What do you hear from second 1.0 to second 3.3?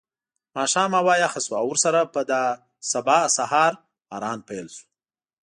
یخه شوه او ورسره په دا سبا